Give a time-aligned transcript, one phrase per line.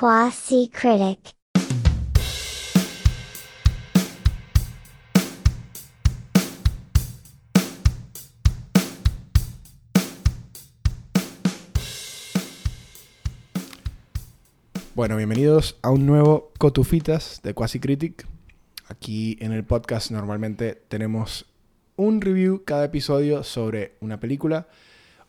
[0.00, 1.36] Quasi Critic.
[14.96, 18.26] Bueno, bienvenidos a un nuevo Cotufitas de Quasi Critic.
[18.88, 21.46] Aquí en el podcast normalmente tenemos
[21.94, 24.66] un review cada episodio sobre una película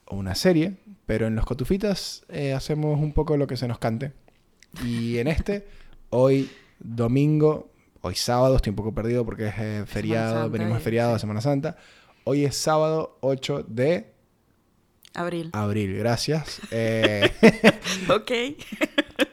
[0.05, 3.77] o una serie, pero en los Cotufitas eh, hacemos un poco lo que se nos
[3.77, 4.25] cante.
[4.84, 5.68] Y en este,
[6.10, 6.49] hoy
[6.80, 7.70] domingo,
[8.02, 11.13] hoy sábado, estoy un poco perdido porque es eh, feriado, Santa, venimos de y- feriado
[11.13, 11.20] de.
[11.20, 11.77] Semana Santa.
[12.23, 14.12] Hoy es sábado 8 de
[15.13, 15.49] Abril.
[15.54, 16.59] abril, gracias.
[16.72, 17.32] Eh,
[18.09, 18.32] Ok.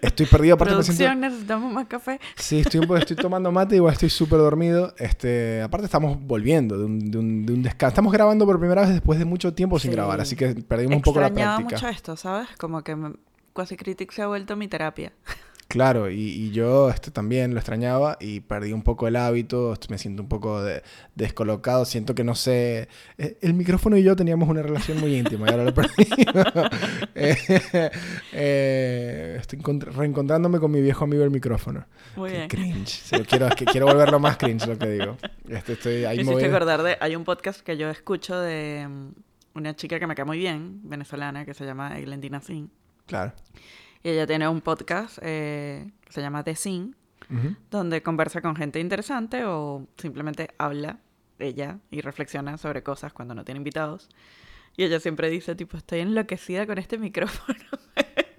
[0.01, 0.75] estoy perdido, aparte.
[0.75, 2.21] Producción, necesitamos más café.
[2.37, 4.95] Sí, estoy, tomando mate, igual estoy súper dormido.
[4.99, 7.89] Este, aparte estamos volviendo de un, de, un, de un descanso.
[7.95, 9.97] Estamos grabando por primera vez después de mucho tiempo sin Sí.
[9.97, 11.59] grabar, así que perdimos un poco la práctica.
[11.61, 12.49] mucho esto, ¿sabes?
[12.59, 13.15] Como que me-
[13.53, 15.13] Quasi Critic se ha vuelto mi terapia.
[15.69, 19.97] Claro, y, y yo este, también lo extrañaba y perdí un poco el hábito, me
[19.97, 20.83] siento un poco de-
[21.15, 22.89] descolocado, siento que no sé...
[23.17, 26.05] eh, El micrófono y yo teníamos una relación muy íntima y ahora lo perdí.
[27.15, 27.91] Eh,
[28.33, 31.87] eh, estoy encont- reencontrándome con mi viejo amigo el micrófono.
[32.17, 32.49] Muy Qué bien.
[32.49, 33.13] cringe.
[33.19, 35.17] Lo quiero, que quiero volverlo más cringe lo que digo.
[35.49, 36.99] Este, estoy ahí Me acordar de...
[37.01, 39.09] Hay un podcast que yo escucho de mm,
[39.55, 42.71] una chica que me cae muy bien, venezolana, que se llama Eglentina Sin.
[43.07, 43.33] Claro.
[44.03, 46.97] Y ella tiene un podcast eh, que se llama The Sin,
[47.71, 50.99] donde conversa con gente interesante o simplemente habla
[51.39, 54.09] ella y reflexiona sobre cosas cuando no tiene invitados.
[54.77, 57.59] Y ella siempre dice, tipo, estoy enloquecida con este micrófono.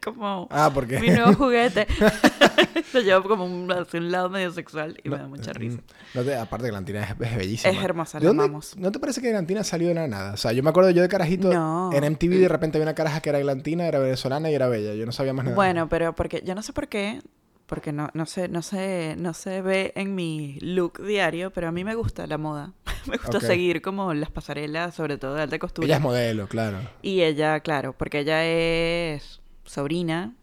[0.04, 1.00] Como Ah, porque...
[1.00, 1.88] mi nuevo juguete.
[2.94, 5.78] Lo llevo como un, hacia un lado medio sexual y me da mucha risa.
[5.78, 7.74] mm, No te- aparte Glantina es, es bellísima.
[7.74, 8.76] Es hermosa, ¿De la amamos.
[8.78, 10.34] ¿No te parece que Glantina salió de la nada?
[10.34, 11.92] O sea, yo me acuerdo yo de carajito No.
[11.94, 14.94] en MTV de repente había una caraja que era Glantina, era venezolana y era bella.
[14.96, 15.56] Yo no sabía más nada.
[15.56, 17.22] Bueno, pero porque yo no sé por qué,
[17.66, 21.72] porque no, no sé, no sé, no se ve en mi look diario, pero a
[21.72, 22.74] mí me gusta la moda.
[23.08, 25.86] me gusta seguir como las pasarelas, sobre todo de alta costura.
[25.86, 26.78] Ella es modelo, claro.
[27.02, 30.34] Y ella, claro, porque ella es sobrina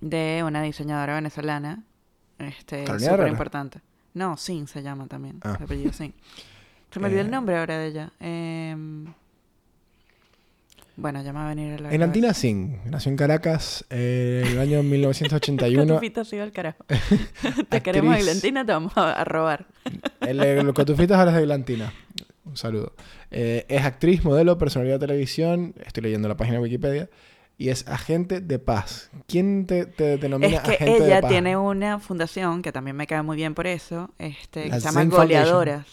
[0.00, 1.82] de una diseñadora venezolana,
[2.38, 3.80] este, súper importante.
[4.14, 5.58] No, Sin se llama también, Ah.
[5.60, 6.12] apellido Sin.
[6.90, 7.24] Se me olvidó Eh.
[7.24, 8.12] el nombre ahora de ella.
[8.20, 9.06] Em,
[10.96, 14.52] bueno, ya me va a venir a la Glantina Singh nació en Caracas eh, en
[14.52, 15.86] el año 1981.
[15.94, 16.84] Cotufita sigue al carajo.
[17.70, 18.30] te queremos, Actriz.
[18.30, 19.66] Glentina, te vamos a, robar.
[20.20, 21.92] El, el, cotufitas ahora es de Glantina.
[22.44, 22.92] Un saludo.
[23.30, 25.74] Eh, es actriz, modelo, personalidad de televisión.
[25.86, 27.08] Estoy leyendo la página de Wikipedia.
[27.58, 29.10] Y es agente de paz.
[29.28, 31.30] ¿Quién te, te denomina Es que agente de ella paz?
[31.30, 35.04] tiene una fundación que también me cae muy bien por eso, este, que se llama.
[35.04, 35.86] Goleadoras.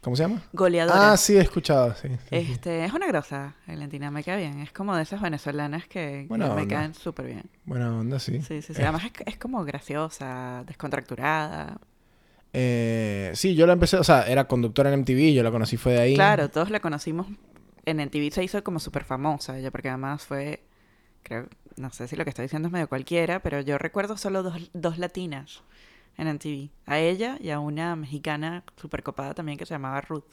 [0.00, 0.42] ¿Cómo se llama?
[0.52, 1.00] Goleadoras.
[1.00, 1.94] Ah, sí, he escuchado.
[1.94, 2.36] Sí, sí, sí.
[2.36, 4.58] Este, es una grosa, Valentina, me cae bien.
[4.58, 7.44] Es como de esas venezolanas que, me caen súper bien.
[7.64, 8.42] Buena onda, sí.
[8.42, 8.80] Sí, sí, sí.
[8.82, 11.78] Eh, Además es, es como graciosa, descontracturada.
[12.52, 15.92] eh, sí, yo la empecé, o sea, era conductora en MTV, yo la conocí fue
[15.92, 16.14] de ahí.
[16.14, 17.28] Claro, todos la conocimos.
[17.84, 20.62] En el TV se hizo como súper famosa ella, porque además fue,
[21.22, 24.42] creo, no sé si lo que estoy diciendo es medio cualquiera, pero yo recuerdo solo
[24.42, 25.62] dos, dos latinas
[26.16, 26.70] en MTV.
[26.86, 30.24] A ella y a una mexicana súper copada también que se llamaba Ruth.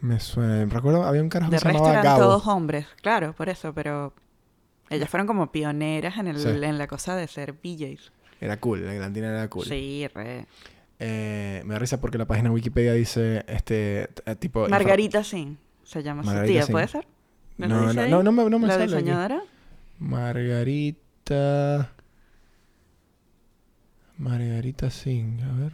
[0.00, 0.64] Me suena.
[0.64, 2.22] Recuerdo, había un carajo De que se resto llamaba eran Gabo.
[2.22, 4.12] todos hombres, claro, por eso, pero
[4.90, 6.48] ellas fueron como pioneras en, el, Sí.
[6.48, 8.12] en la cosa de ser VJs.
[8.40, 9.64] Era cool, la Glantina era cool.
[9.64, 10.46] Sí, re.
[10.98, 14.68] Eh, me da risa porque la página Wikipedia dice, este, t- tipo...
[14.68, 16.72] Margarita Sin se llama su Margarita tía, Singh.
[16.72, 17.06] ¿puede ser?
[17.58, 18.94] No, no, no, no me, no me ¿La sale aquí.
[18.94, 19.42] diseñadora?
[19.98, 21.92] Margarita...
[24.18, 25.72] Margarita Singh, a ver.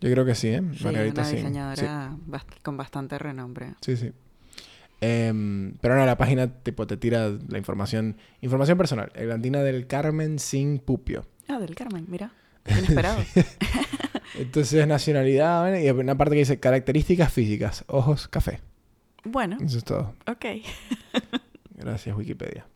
[0.00, 0.62] Yo creo que sí, ¿eh?
[0.76, 1.36] Sí, Margarita una Singh.
[1.38, 3.74] diseñadora bast- con bastante renombre.
[3.80, 4.12] Sí, sí.
[5.00, 9.10] Em, pero no, la página tipo te tira la información, información personal.
[9.14, 11.26] Glantina del Carmen Singh Pupio.
[11.48, 12.32] Ah, del Carmen, mira.
[12.66, 13.22] Inesperado.
[14.38, 18.60] Entonces, nacionalidad, bueno, y una parte que dice características físicas, ojos, café.
[19.24, 20.14] bueno, Eso es todo.
[20.26, 20.44] ok.
[21.74, 22.66] Gracias, Wikipedia.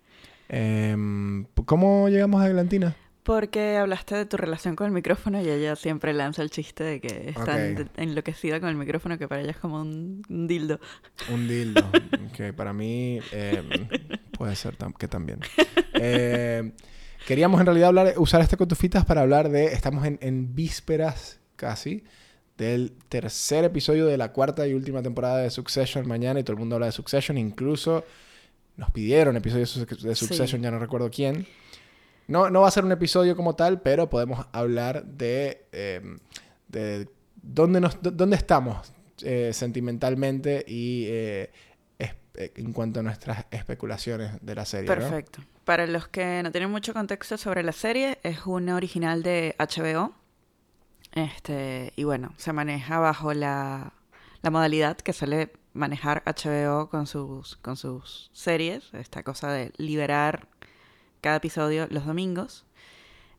[0.49, 2.97] Em, ¿Cómo llegamos a Glantina?
[3.23, 7.01] Porque hablaste de tu relación con el micrófono y ella siempre lanza el chiste de
[7.01, 10.81] que está enloquecida con el micrófono, que para ella es como un, un dildo.
[11.33, 11.83] Un dildo,
[12.37, 13.69] que para mí em,
[14.33, 15.39] puede ser tam- que también.
[15.93, 16.73] Em,
[17.27, 22.03] queríamos en realidad hablar, usar este cotufitas para hablar de, estamos en, en vísperas casi,
[22.57, 26.59] del tercer episodio de la cuarta y última temporada de Succession mañana y todo el
[26.59, 28.05] mundo habla de Succession, incluso
[28.77, 30.27] nos pidieron episodios de Sí.
[30.27, 31.47] Succession, ya no recuerdo quién.
[32.29, 36.19] No, no va a ser un episodio como tal, pero podemos hablar de, em,
[36.69, 37.09] de
[37.43, 38.93] dónde, nos, dó- dónde estamos
[39.23, 41.51] eh, sentimentalmente y eh,
[41.99, 44.89] eh, en cuanto a nuestras especulaciones de la serie.
[44.89, 44.95] ¿no?
[44.95, 45.41] Perfecto.
[45.65, 50.15] para los que no tienen mucho contexto sobre la serie, es una original de HBO.
[51.13, 53.93] Este, y bueno, se maneja bajo la,
[54.43, 60.47] la modalidad que suele manejar HBO con sus, con sus series, esta cosa de liberar
[61.21, 62.65] cada episodio los domingos.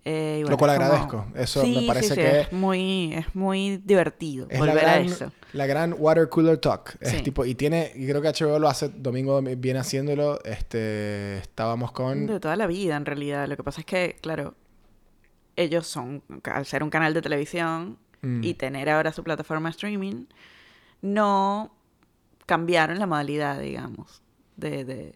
[0.03, 1.25] Eh, Lo cual como- agradezco.
[1.35, 5.00] Eso Sí, me parece sí, sí, que es muy, es muy divertido es volver a
[5.00, 5.31] eso.
[5.53, 6.95] la gran water cooler talk.
[7.00, 10.39] Es tipo, y tiene, y creo que HBO lo hace, Domingo viene haciéndolo.
[10.44, 12.25] Este, estábamos con.
[12.25, 13.47] De toda la vida, en realidad.
[13.47, 14.56] Lo que pasa es que, claro,
[15.56, 18.44] ellos son, al ser un canal de televisión Mm.
[18.44, 20.25] y tener ahora su plataforma streaming,
[21.01, 21.74] no
[22.45, 24.21] cambiaron la modalidad, digamos,
[24.57, 24.86] de...
[24.86, 25.15] de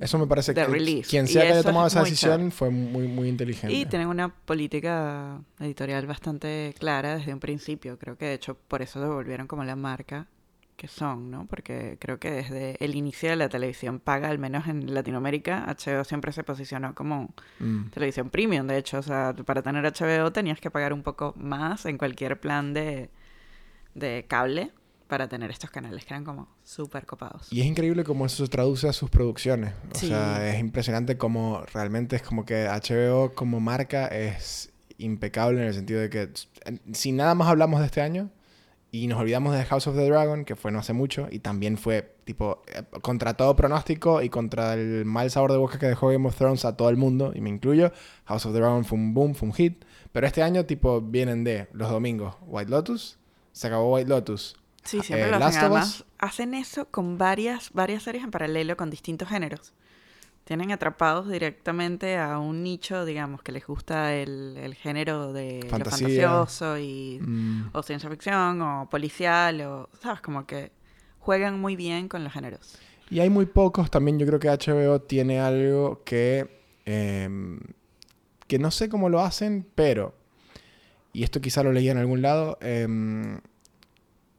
[0.00, 1.10] Eso me parece de que release.
[1.10, 3.74] quien Y sea que haya tomado es esa decisión fue muy, muy inteligente.
[3.76, 7.98] y tienen una política editorial bastante clara desde un principio.
[7.98, 10.26] Creo que de hecho por eso se volvieron como la marca
[10.76, 11.46] que son, ¿no?
[11.46, 16.04] Porque creo que desde el inicio de la televisión paga, al menos en Latinoamérica, HBO
[16.04, 17.90] siempre se posicionó como Mm.
[17.90, 18.98] televisión premium, de hecho.
[18.98, 23.10] O sea, para tener HBO tenías que pagar un poco más en cualquier plan de,
[23.94, 24.72] de cable
[25.06, 27.52] para tener estos canales que eran como súper copados.
[27.52, 29.74] Y es increíble cómo eso se traduce a sus producciones.
[29.92, 30.08] O Sí.
[30.08, 35.74] sea, es impresionante cómo realmente es como que HBO como marca es impecable en el
[35.74, 36.30] sentido de que
[36.92, 38.30] si nada más hablamos de este año
[38.94, 41.78] y nos olvidamos de House of the Dragon, que fue no hace mucho, y también
[41.78, 46.10] fue tipo eh, contra todo pronóstico y contra el mal sabor de boca que dejó
[46.10, 47.90] Game of Thrones a todo el mundo, y me incluyo,
[48.26, 51.42] House of the Dragon fue un boom, fue un hit, pero este año tipo vienen
[51.42, 53.18] de los domingos White Lotus,
[53.50, 55.70] se acabó White Lotus, Sí, siempre Eh, lo Last hacen.
[55.70, 59.72] Además, hacen eso con varias, varias series en paralelo con distintos géneros.
[60.44, 65.70] Tienen atrapados directamente a un nicho, digamos, que les gusta el, el género de lo
[65.70, 66.28] Fantasía.
[66.28, 67.70] fantasioso y Mm.
[67.72, 70.70] o ciencia ficción o policial o sabes como que
[71.18, 72.78] juegan muy bien con los géneros.
[73.10, 77.60] Y hay muy pocos, también yo creo que HBO tiene algo que, em,
[78.46, 80.14] que no sé cómo lo hacen, pero,
[81.14, 83.40] y esto quizá lo leí en algún lado, em,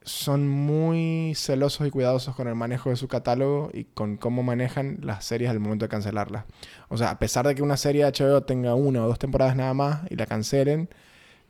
[0.05, 4.99] son muy celosos y cuidadosos con el manejo de su catálogo y con cómo manejan
[5.01, 6.45] las series al momento de cancelarlas.
[6.89, 9.55] O sea, a pesar de que una serie de HBO tenga una o dos temporadas
[9.55, 10.89] nada más y la cancelen,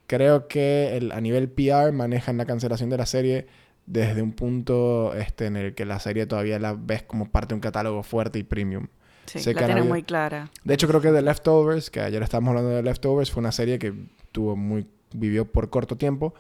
[0.07, 3.47] creo que el- a nivel PR manejan la cancelación de la serie
[3.85, 7.55] desde un punto este, en el que la serie todavía la ves como parte de
[7.55, 8.87] un catálogo fuerte y premium.
[9.25, 10.49] Sí, Sé la tienen habido- muy clara.
[10.63, 13.79] De hecho, creo que The Leftovers, que ayer estábamos hablando de Leftovers, fue una serie
[13.79, 13.93] que
[14.31, 16.33] tuvo muy vivió por corto tiempo,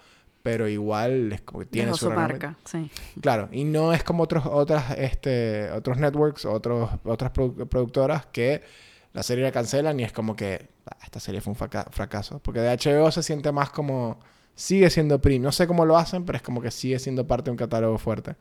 [0.45, 2.91] pero igual es como que tiene Dejó su marca, sí.
[3.19, 8.61] Claro, y no es como otros otras este otros networks, otros otras produ- productoras que
[9.11, 12.37] la serie la cancelan y es como que "Ah, esta serie fue un fraca- fracaso,
[12.43, 14.19] porque de HBO se siente más como
[14.53, 17.45] sigue siendo premium, no sé cómo lo hacen, pero es como que sigue siendo parte
[17.45, 18.35] de un catálogo fuerte.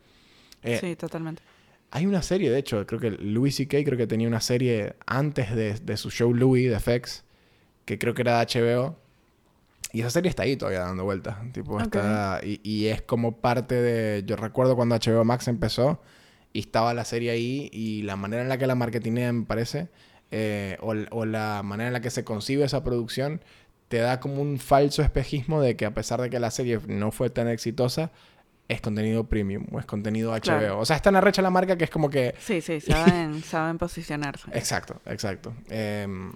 [0.63, 1.43] Eh, sí, totalmente.
[1.91, 3.83] hay una serie, de hecho, creo que Louis C.K.
[3.83, 7.25] creo que tenía una serie antes de, de su show Louis de FX,
[7.87, 8.97] que creo que era de HBO.
[9.95, 11.37] Y esa serie está ahí todavía dando vueltas.
[11.53, 14.25] Tipo, está, y, y es como parte de...
[14.27, 16.03] Yo recuerdo cuando HBO Max empezó
[16.53, 19.89] y estaba la serie ahí y la manera en la que la marketinea, me parece,
[20.33, 23.41] eh, o, o la manera en la que se concibe esa producción,
[23.87, 27.13] te da como un falso espejismo de que a pesar de que la serie no
[27.13, 28.11] fue tan exitosa,
[28.67, 30.41] es contenido premium o es contenido HBO.
[30.41, 30.81] Claro.
[30.81, 32.35] O sea, es tan arrecha la marca que es como que...
[32.41, 34.51] Sí, sí, saben, saben posicionarse.
[34.55, 35.55] Exacto, exacto.
[35.69, 36.33] Em,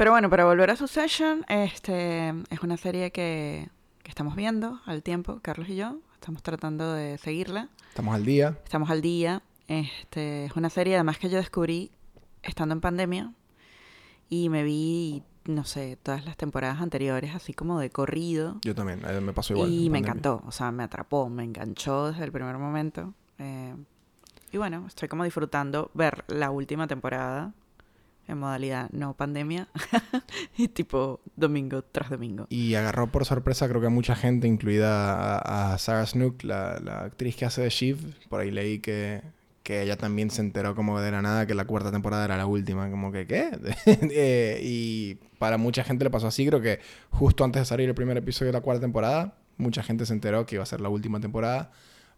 [0.00, 3.68] Pero bueno, para volver a Succession, este es una serie que,
[4.02, 5.98] que estamos viendo al tiempo, Carlos y yo.
[6.14, 7.68] Estamos tratando de seguirla.
[7.90, 8.56] estamos al día.
[8.64, 9.42] Estamos al día.
[9.68, 11.90] Este, es una serie además que yo descubrí
[12.42, 13.34] estando en pandemia.
[14.30, 18.56] Y me vi, no sé, todas las temporadas anteriores, así como de corrido.
[18.62, 19.68] Yo también, eh, me pasó igual.
[19.68, 19.98] y me pandemia.
[19.98, 23.12] encantó, o sea, me atrapó, me enganchó desde el primer momento.
[23.36, 23.76] Eh,
[24.50, 27.52] y bueno, estoy como disfrutando ver la última temporada
[28.30, 29.68] en modalidad no pandemia
[30.56, 32.46] y tipo domingo tras domingo.
[32.48, 37.00] Y agarró por sorpresa, creo que a mucha gente, incluida a, Sarah Snook, la, la
[37.00, 37.98] actriz que hace de Shiv.
[38.28, 39.22] Por ahí leí que,
[39.62, 42.46] que ella también se enteró como de la nada que la cuarta temporada era la
[42.46, 42.90] última.
[42.90, 43.50] Como que, ¿qué?
[44.12, 46.46] Eh, y para mucha gente le pasó así.
[46.46, 50.06] Creo que justo antes de salir el primer episodio de la cuarta temporada, mucha gente
[50.06, 51.70] se enteró que iba a ser la última temporada.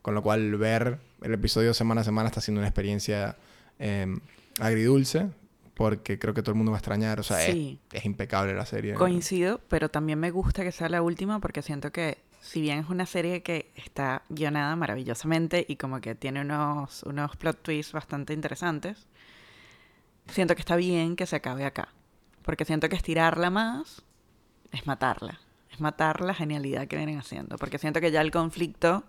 [0.03, 3.37] Con lo cual, ver el episodio semana a semana está siendo una experiencia
[3.79, 4.07] eh,
[4.59, 5.29] agridulce.
[5.75, 7.19] Porque creo que todo el mundo va a extrañar.
[7.21, 7.79] O sea, es- Sí.
[7.93, 8.95] es, impecable la serie.
[8.95, 12.89] Coincido, pero también me gusta que sea la última porque siento que si bien es
[12.91, 18.35] una serie que está guionada maravillosamente y como que tiene unos, unos plot twists bastante
[18.35, 19.07] interesantes,
[20.29, 21.89] siento que está bien que se acabe acá.
[22.43, 24.03] Porque siento que estirarla más
[24.73, 25.41] es matarla.
[25.71, 27.57] Es matar la genialidad que vienen haciendo.
[27.57, 29.05] Porque siento que ya el conflicto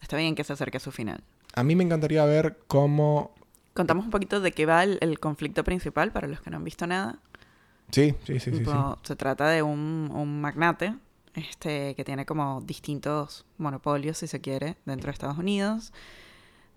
[0.00, 1.22] está bien que se acerque a su final.
[1.54, 3.34] A mí me encantaría ver cómo
[3.76, 6.64] Contamos un poquito de qué va el, el conflicto principal para los que no han
[6.64, 7.18] visto nada.
[7.90, 8.64] Sí, sí, sí, sí.
[9.02, 10.96] Se trata de un, un magnate
[11.34, 15.92] este, que tiene como distintos monopolios, si se quiere, dentro de Estados Unidos,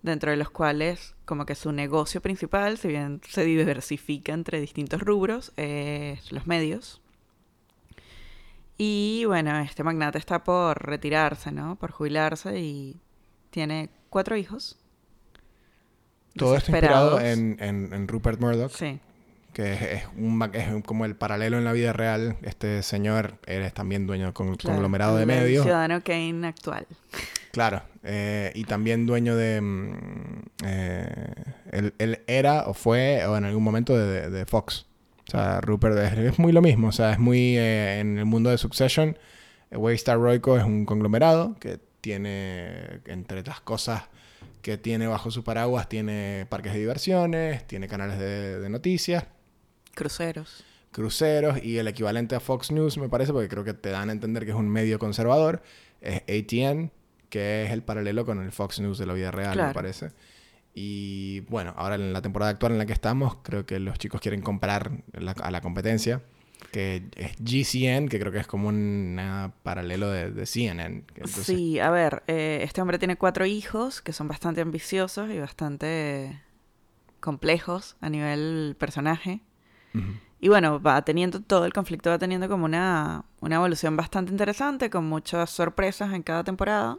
[0.02, 5.00] dentro de los cuales como que su negocio principal, si bien se diversifica entre distintos
[5.00, 7.00] rubros, es los medios.
[8.76, 11.76] Y bueno, este magnate está por retirarse, ¿no?
[11.76, 12.96] Por jubilarse y
[13.50, 14.79] tiene cuatro hijos.
[16.36, 18.98] Todo esto inspirado en, en, en Rupert Murdoch, Sí,
[19.52, 22.36] que es, es un, es como el paralelo en la vida real.
[22.42, 25.64] Este señor es también dueño de con, claro, conglomerado de medios.
[25.64, 26.86] Ciudadano Kane actual.
[27.50, 29.60] Claro, eh, y también dueño de...
[29.60, 29.94] mm,
[30.64, 31.34] eh,
[31.72, 34.86] él, él era o fue o en algún momento de, Fox.
[35.26, 36.88] O sea, Rupert es, es muy lo mismo.
[36.88, 39.18] O sea, es muy eh, en el mundo de Succession.
[39.70, 44.04] eh, Waystar Royco es un conglomerado que tiene, entre las cosas
[44.62, 49.24] que tiene bajo su paraguas, tiene parques de diversiones, tiene canales de, de noticias,
[49.94, 50.64] Cruceros.
[50.92, 54.12] cruceros y el equivalente a Fox News, me parece, porque creo que te dan a
[54.12, 55.62] entender que es un medio conservador,
[56.00, 56.90] es ATN,
[57.28, 60.10] que es el paralelo con el Fox News de la vida real, me parece.
[60.74, 64.20] Y bueno, ahora en la temporada actual en la que estamos, creo que los chicos
[64.20, 66.22] quieren comprar la- a la competencia,
[66.72, 69.18] que es GCN, que creo que es como un
[69.62, 71.04] paralelo de, de CNN.
[71.14, 75.38] entonces- Sí, a ver, eh, este hombre tiene cuatro hijos que son bastante ambiciosos y
[75.38, 76.40] bastante
[77.20, 79.40] complejos a nivel personaje.
[80.42, 84.88] Y bueno, va teniendo todo el conflicto, va teniendo como una, una evolución bastante interesante,
[84.88, 86.96] con muchas sorpresas en cada temporada.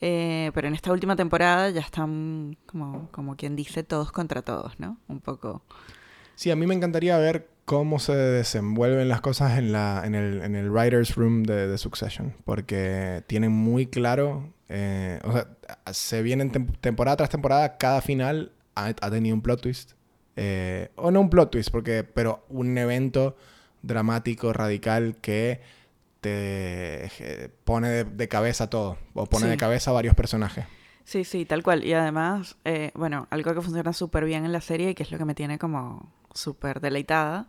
[0.00, 4.78] Eh, pero en esta última temporada ya están, como, como quien dice, todos contra todos,
[4.78, 4.98] ¿no?
[5.08, 5.62] Un poco.
[6.36, 10.40] Sí, a mí me encantaría ver cómo se desenvuelven las cosas en, la, en, el,
[10.42, 15.48] en el writer's room de, de Succession, porque tienen muy claro, eh, o sea,
[15.92, 19.92] se vienen tem- temporada tras temporada, cada final ha, ha tenido un plot twist,
[20.36, 23.36] eh, o no un plot twist, porque, pero un evento
[23.82, 25.60] dramático, radical, que
[26.22, 29.50] te eh, pone de, de cabeza todo, o pone Sí.
[29.50, 30.64] de cabeza a varios personajes.
[31.08, 31.84] Sí, sí, tal cual.
[31.86, 35.10] Y además, eh, bueno, algo que funciona súper bien en la serie y que es
[35.10, 37.46] lo que me tiene como súper deleitada,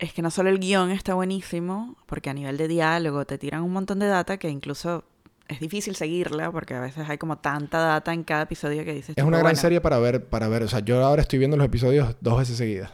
[0.00, 3.62] es que no solo el guion está buenísimo, porque a nivel de diálogo te tiran
[3.62, 5.04] un montón de data que incluso
[5.46, 9.10] es difícil seguirla, porque a veces hay como tanta data en cada episodio que dices...
[9.10, 10.64] Es tipo, una gran bueno, serie para ver, para ver.
[10.64, 12.90] O sea, yo ahora estoy viendo los episodios dos veces seguidas.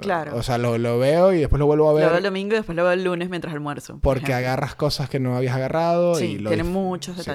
[0.00, 0.34] Claro.
[0.34, 2.54] O sea, lo, lo veo y después lo vuelvo a Lo ver veo el domingo
[2.54, 3.98] y después lo veo el lunes mientras almuerzo.
[3.98, 4.36] por porque ejemplo.
[4.36, 7.30] agarras cosas que no habías agarrado Sí, y lo tiene muchos sí.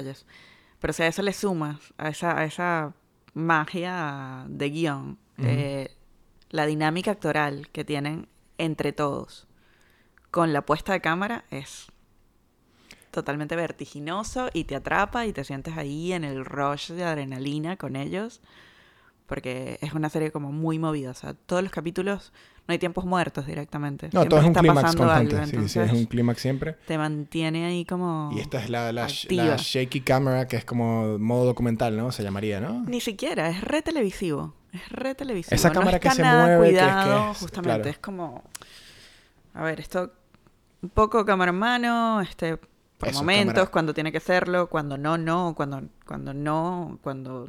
[0.85, 2.93] Pero si a eso le sumas, a esa, a esa
[3.33, 5.89] magia de guion, eh,
[6.51, 8.27] la dinámica actoral que tienen
[8.59, 9.47] entre todos
[10.29, 11.87] con la puesta de cámara es
[13.09, 17.95] totalmente vertiginoso y te atrapa y te sientes ahí en el rush de adrenalina con
[17.95, 18.41] ellos.
[19.27, 21.11] Porque es una serie como muy movida.
[21.11, 22.31] O sea, todos los capítulos
[22.67, 24.07] no hay tiempos muertos directamente.
[24.07, 25.35] No, Siempre todo es un clímax constante.
[25.35, 26.73] algo, sí, sí, es un clímax siempre.
[26.85, 28.29] Te mantiene ahí como...
[28.33, 32.11] Y esta es la, la, shaky camera, que es como modo documental, ¿no?
[32.11, 32.83] Se llamaría, ¿no?
[32.87, 34.53] Ni siquiera, es re televisivo.
[34.71, 35.55] Es re televisivo.
[35.55, 37.75] Esa no cámara que se nada mueve, que es que cuidado, es- justamente.
[37.81, 37.89] claro.
[37.89, 38.43] Es como.
[39.53, 40.11] A ver, esto.
[40.81, 42.57] Un poco cámara en mano, este.
[42.57, 43.71] Por Eso, momentos, cámara.
[43.71, 47.47] cuando tiene que serlo, cuando no, no, cuando, cuando no, cuando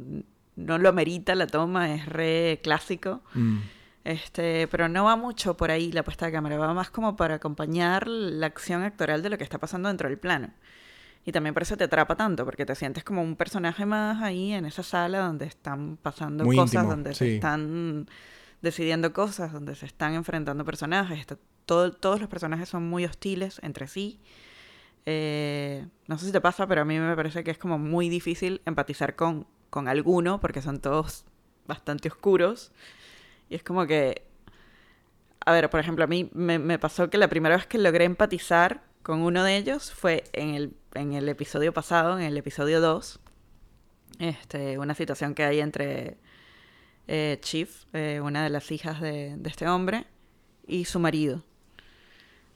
[0.57, 3.21] no lo amerita la toma, es re clásico.
[3.33, 3.59] Mm.
[4.03, 7.35] Este, pero no va mucho por ahí la puesta de cámara, va más como para
[7.35, 10.49] acompañar la acción actoral de lo que está pasando dentro del plano.
[11.25, 14.53] Y también por eso te atrapa tanto, porque te sientes como un personaje más ahí
[14.53, 18.07] en esa sala donde están pasando Muy cosas, íntimo, donde se están
[18.61, 21.19] decidiendo cosas, donde se están enfrentando personajes.
[21.19, 24.21] Está- todo- todos los personajes son muy hostiles entre sí.
[25.05, 28.07] Eh, no sé si te pasa, pero a mí me parece que es como muy
[28.09, 31.25] difícil empatizar con, con alguno, porque son todos
[31.65, 32.71] bastante oscuros.
[33.49, 34.27] Y es como que
[35.47, 38.03] a ver, por ejemplo, a mí me, me pasó que la primera vez que logré
[38.03, 42.81] empatizar con uno de ellos fue en el, en el episodio pasado, en el episodio
[42.81, 43.17] 2.
[44.19, 46.17] Este, una situación que hay entre
[47.07, 50.05] eh, Chief, eh, una de las hijas de, de este hombre,
[50.67, 51.45] y su marido.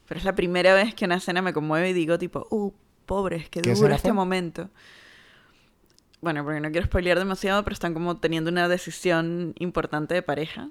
[0.05, 2.73] Pero es la primera vez que una escena me conmueve y digo tipo, uh,
[3.05, 4.15] pobre, es que ¿Qué dura escena este fue?
[4.15, 4.69] momento.
[6.21, 10.69] Bueno, porque no quiero spoilear demasiado, pero están como teniendo una decisión importante de pareja.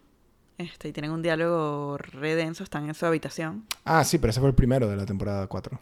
[0.59, 3.64] Este, y tienen un diálogo re denso, están en su habitación.
[3.85, 5.78] Ah, sí, pero ese fue el primero de la temporada 4.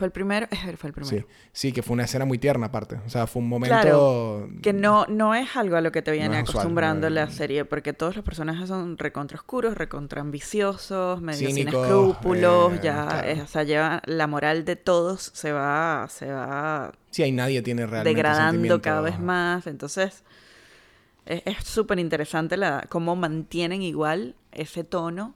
[0.00, 1.04] Fue el primero, fue el primero.
[1.04, 1.26] Sí.
[1.52, 2.98] sí, que fue una escena muy tierna aparte.
[3.04, 3.76] O sea, fue un momento...
[3.82, 7.28] Claro, Que no, no es algo a lo que te viene usual, acostumbrando no la
[7.28, 13.06] serie, porque todos los personajes son recontra oscuros, recontra ambiciosos, medio sin escrúpulos, eh, ya,
[13.06, 13.28] claro.
[13.28, 17.60] eh, o sea, lleva, la moral de todos se va, se va Sí, ahí nadie
[17.60, 20.24] tiene realmente degradando cada vez más, entonces
[21.26, 25.34] Es súper interesante la, cómo mantienen igual ese tono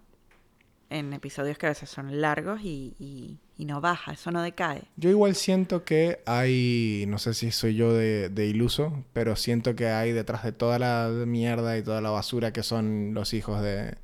[0.99, 4.83] en episodios que a veces son largos y, y- y no baja, eso no decae.
[4.97, 9.77] Yo igual siento que hay, no sé si soy yo de, de iluso, pero siento
[9.77, 13.63] que hay detrás de toda la mierda y toda la basura que son los hijos
[13.63, 13.95] de,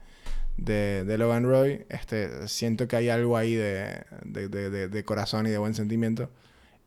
[0.56, 5.58] de, de Logan Roy, este, siento que hay algo ahí de, de, corazón y de
[5.58, 6.30] buen sentimiento.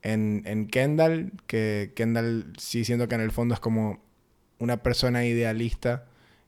[0.01, 4.01] En, en Kendall, que Kendall sí siento que en el fondo es como
[4.59, 6.05] una persona idealista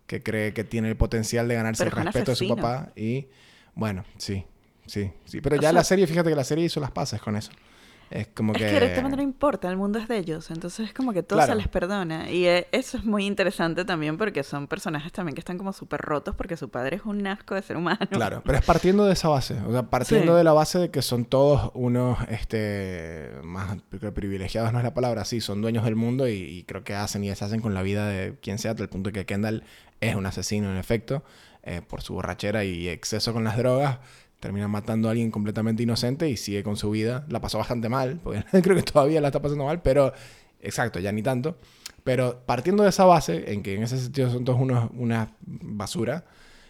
[0.07, 3.27] que cree que tiene el potencial de ganarse Pero el respeto de su papá y
[3.75, 4.45] bueno, sí,
[4.85, 5.41] sí, sí.
[5.41, 7.51] Pero O ya sea- la serie, fíjate que la serie hizo las paces con eso.
[8.11, 8.65] Es como Es que...
[8.67, 11.53] que directamente no importa, el mundo es de ellos, entonces es como que todo Claro.
[11.53, 12.29] se les perdona.
[12.29, 16.01] Y eh, eso es muy interesante también porque son personajes también que están como súper
[16.01, 17.97] rotos porque su padre es un asco de ser humano.
[18.11, 19.55] Claro, pero es partiendo de esa base.
[19.67, 20.37] O sea, partiendo Sí.
[20.37, 24.93] de la base de que son todos unos, este, más que privilegiados no es la
[24.93, 27.81] palabra, sí, son dueños del mundo y, y creo que hacen y deshacen con la
[27.81, 29.63] vida de quien sea, hasta el punto que Kendall
[30.01, 31.23] es un asesino en efecto,
[31.63, 33.99] eh, por su borrachera y exceso con las drogas.
[34.39, 37.25] Termina matando a alguien completamente inocente y sigue con su vida.
[37.29, 40.13] La pasó bastante mal, porque creo que todavía la está pasando mal, pero
[40.61, 41.57] exacto, ya ni tanto.
[42.03, 46.25] Pero partiendo de esa base, en que en ese sentido son todos unos, una basura,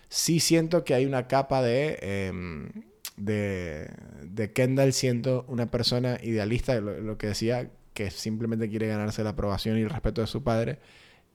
[0.08, 2.70] sí siento que hay una capa de, em,
[3.17, 3.89] de,
[4.24, 9.32] de Kendall siendo una persona idealista, lo, lo que decía, que simplemente quiere ganarse la
[9.32, 10.79] aprobación y el respeto de su padre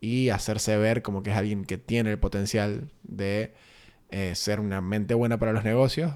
[0.00, 3.54] y hacerse ver como que es alguien que tiene el potencial de
[4.11, 6.12] eh, ser una mente buena para los negocios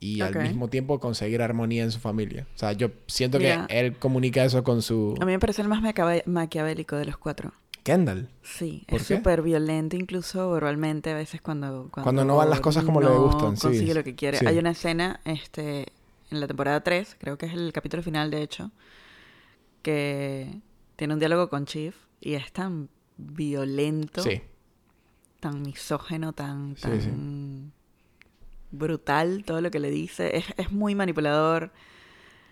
[0.00, 2.46] y al mismo tiempo conseguir armonía en su familia.
[2.54, 5.14] O sea, yo siento que él comunica eso con su...
[5.20, 5.82] A mí me parece el más
[6.26, 7.54] maquiavélico de los cuatro.
[7.84, 8.28] Kendall.
[8.42, 11.88] Sí, ¿Por es súper violento incluso verbalmente a veces cuando...
[11.90, 13.62] Cuando no van las cosas como le gustan, sí.
[13.62, 14.38] consigue lo que quiere.
[14.38, 14.46] Sí.
[14.46, 15.86] Hay una escena este,
[16.30, 18.72] en la temporada 3, creo que es el capítulo final de hecho,
[19.80, 20.60] que
[20.96, 24.40] tiene un diálogo con Chief y es tan violento, Sí.
[25.40, 27.10] tan misógeno, tan, Sí, tan sí.
[28.70, 30.36] brutal todo lo que le dice.
[30.36, 31.72] Es, es muy manipulador.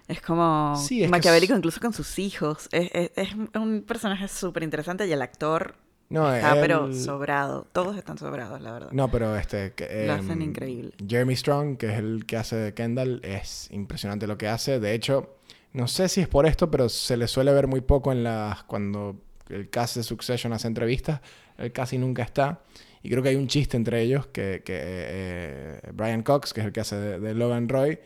[0.09, 2.69] Es como Sí, es maquiavélico es- incluso con sus hijos.
[2.73, 5.77] Es, es- un personaje súper interesante y el actor
[6.11, 7.67] No, está pero él- sobrado.
[7.73, 8.91] Todos están sobrados, la verdad.
[8.93, 9.73] No, pero este...
[9.73, 10.93] que, Lo hacen em, increíble.
[11.07, 14.81] Jeremy Strong, que es el que hace de Kendall, es impresionante lo que hace.
[14.81, 15.37] De hecho,
[15.73, 18.65] no sé si es por esto, pero se le suele ver muy poco en las...
[18.65, 19.17] Cuando
[19.53, 21.21] el cast de Succession hace entrevistas,
[21.59, 22.63] él casi nunca está.
[23.03, 26.67] Y creo que hay un chiste entre ellos, que, que eh, Brian Cox, que es
[26.67, 27.99] el que hace de, Logan Roy,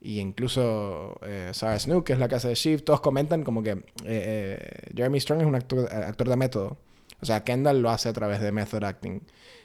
[0.00, 3.62] y incluso eh, Sarah Snook, que es la que hace de Shiv, todos comentan como
[3.62, 6.78] que eh, eh, Jeremy Strong es un actor, actor de método.
[7.20, 9.22] O sea, Kendall lo hace a través de method acting.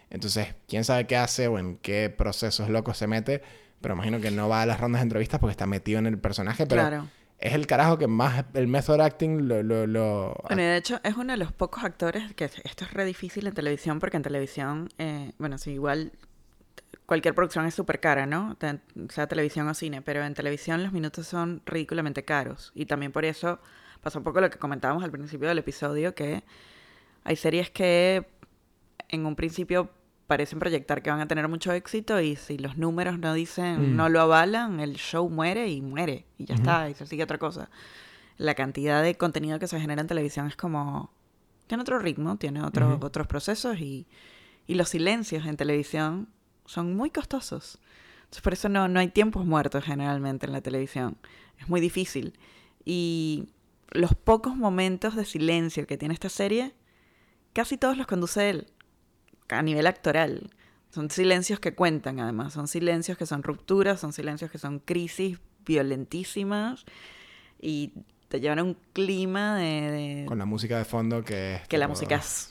[0.10, 3.42] Entonces, quién sabe qué hace o en qué procesos locos se mete,
[3.82, 6.20] pero imagino que no va a las rondas de entrevistas porque está metido en el
[6.20, 7.08] personaje, pero Claro.
[7.40, 9.62] Es el carajo que más el method acting lo...
[9.64, 12.94] lo, lo- Bueno, y de hecho es uno de los pocos actores que esto es
[12.94, 16.12] re difícil en televisión porque en televisión, eh, bueno, sí, igual
[17.06, 18.58] cualquier producción es súper cara, ¿no?
[19.10, 22.72] Sea televisión o cine, pero en televisión los minutos son ridículamente caros.
[22.76, 23.60] Y también por eso
[24.02, 26.44] pasa un poco lo que comentábamos al principio del episodio, que
[27.24, 28.28] hay series que
[29.10, 29.90] en un principio
[30.28, 33.96] parecen proyectar que van a tener mucho éxito y si los números no dicen, Mm.
[33.96, 37.38] no lo avalan, el show muere y muere y ya está, y se sigue otra
[37.38, 37.70] cosa.
[38.38, 41.12] La cantidad de contenido que se genera en televisión es como...
[41.68, 44.06] Tiene otro ritmo, tiene otro- otros procesos y,
[44.68, 46.30] y los silencios en televisión
[46.66, 47.80] son muy costosos.
[48.20, 51.18] Entonces por eso no, no hay tiempos muertos generalmente en la televisión.
[51.60, 52.38] Es muy difícil.
[52.86, 53.50] Y
[53.92, 56.74] los pocos momentos de silencio que tiene esta serie,
[57.54, 58.68] casi todos los conduce él,
[59.50, 60.50] a nivel actoral.
[60.92, 62.54] Son silencios que cuentan, además.
[62.54, 66.86] Son silencios que son rupturas, son silencios que son crisis violentísimas
[67.62, 67.92] y
[68.30, 69.64] te llevan a un clima de...
[70.22, 71.68] de- Con la música de fondo que es...
[71.68, 72.50] que la música es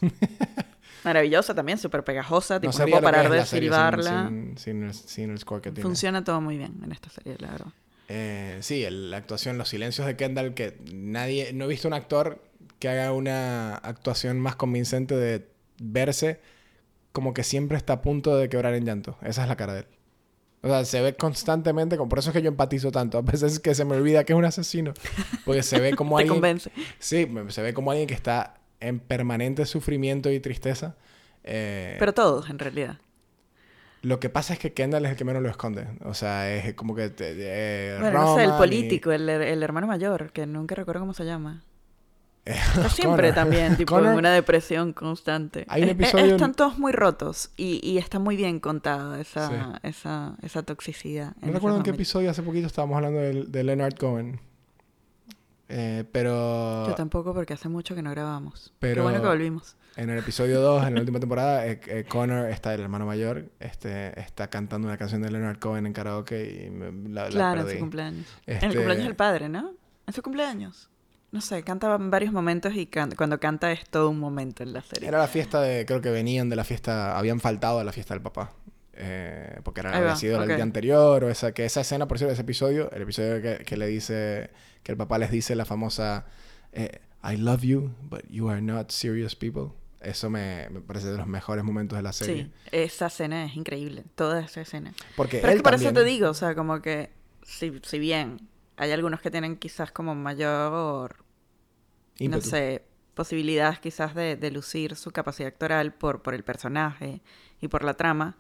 [1.05, 4.29] maravillosa también, súper pegajosa, tipo, No puedo parar de silbarla.
[4.29, 5.83] Sin, sin el, sin el score que tiene.
[5.83, 7.67] Funciona todo muy bien en esta serie, la verdad.
[8.09, 11.95] Eh, sí, el- la actuación, los silencios de Kendall, que nadie, no he visto un
[11.95, 12.43] actor
[12.79, 15.47] que haga una actuación más convincente de
[15.79, 16.41] verse
[17.17, 19.17] como que siempre está a punto de quebrar en llanto.
[19.23, 19.87] Esa es la cara de él.
[20.61, 23.17] O sea, se ve constantemente, como por eso es que yo empatizo tanto.
[23.17, 24.93] A veces que se me olvida que es un asesino.
[25.47, 26.35] Porque se ve como alguien...
[26.35, 26.71] convence.
[26.99, 30.95] Sí, se ve como alguien que está en permanente sufrimiento y tristeza.
[31.43, 32.99] Eh, Pero todos, en realidad.
[34.03, 35.87] lo que pasa es que Kendall es el que menos lo esconde.
[36.05, 37.11] O sea, es como que...
[37.19, 41.01] eh, Bueno, no sé, el Roman y- político, el, el hermano mayor, que nunca recuerdo
[41.01, 41.63] cómo se llama.
[42.91, 43.35] Siempre Connor.
[43.35, 44.13] también, tipo, Connor.
[44.13, 45.65] en una depresión constante.
[45.69, 49.21] Hay un Eh, eh, episodio- Están todos muy rotos y, y está muy bien contada
[49.21, 49.55] esa, Sí.
[49.83, 51.35] esa, esa toxicidad.
[51.41, 54.41] No recuerdo en qué episodio hace poquito estábamos hablando de, de Leonard Cohen.
[55.69, 56.87] Eh, pero...
[56.87, 58.67] Yo tampoco porque hace mucho que no grabamos.
[58.69, 59.75] Qué Pero- bueno que volvimos.
[59.97, 63.47] En el episodio 2, en la última temporada, eh, eh, Connor está el hermano mayor,
[63.61, 67.63] este, está cantando una canción de Leonard Cohen en karaoke y me- la, la Claro,
[67.63, 68.27] en su cumpleaños.
[68.47, 69.73] En Este- el cumpleaños del padre, ¿no?
[70.07, 70.91] En su cumpleaños.
[71.37, 74.73] No sé, canta en varios momentos y can- cuando canta es todo un momento en
[74.73, 75.07] la serie.
[75.07, 78.15] Era la fiesta de, creo que venían de la fiesta, habían faltado a la fiesta
[78.15, 78.55] del papá.
[78.95, 80.49] Eh, porque era, había sido ok.
[80.49, 83.65] el día anterior, o esa, que esa escena, por cierto, ese episodio, el episodio que,
[83.67, 84.49] que le dice,
[84.83, 86.25] que el papá les dice la famosa,
[86.73, 89.73] eh, I love you, but you are not serious people.
[90.01, 92.45] Eso me, me parece de los mejores momentos de la serie.
[92.45, 94.95] Sí, esa escena es increíble, toda esa escena.
[95.17, 97.11] Porque Pero es que por eso te digo, o sea, como que
[97.43, 101.17] si, si bien hay algunos que tienen quizás como mayor,
[102.25, 102.41] no ímpetu.
[102.41, 107.23] sé, posibilidades quizás de, de lucir su capacidad actoral por, por el personaje
[107.61, 108.37] y por la trama,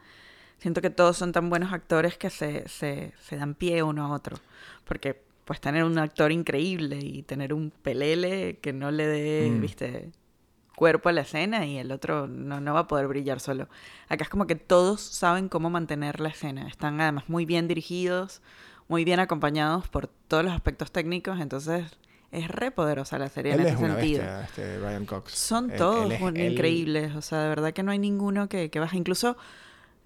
[0.58, 4.12] siento que todos son tan buenos actores que se, se, se dan pie uno a
[4.14, 4.38] otro.
[4.84, 9.60] Porque pues tener un actor increíble y tener un pelele que no le dé, Mm.
[9.60, 10.12] viste,
[10.76, 13.68] cuerpo a la escena y el otro no, no va a poder brillar solo.
[14.08, 16.66] Acá es como que todos saben cómo mantener la escena.
[16.68, 18.42] Están además muy bien dirigidos,
[18.88, 21.84] muy bien acompañados por todos los aspectos técnicos, entonces
[22.32, 24.22] es re poderosa la serie Él en es ese una sentido.
[24.22, 25.32] bestia, este Ryan Cox.
[25.32, 28.70] Son Él- todos él es- increíbles, o sea, de verdad que no hay ninguno que,
[28.70, 28.96] que baje.
[28.96, 29.36] Incluso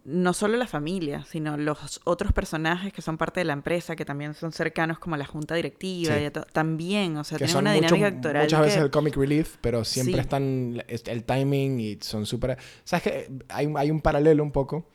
[0.05, 4.07] no solo la familia, sino los otros personajes que son parte de la empresa, que
[4.07, 6.25] también son cercanos como a la junta directiva Sí.
[6.25, 9.17] y también, o sea, que tienen una mucho- dinámica actoral muchas veces que- el comic
[9.17, 10.21] relief, pero siempre Sí.
[10.21, 12.57] están es- el timing y son súper...
[12.85, 13.31] ¿Sabes qué?
[13.51, 14.87] Hay, hay un paralelo un poco